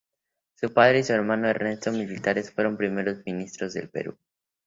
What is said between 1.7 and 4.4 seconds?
militares, fueron primeros ministros del Perú.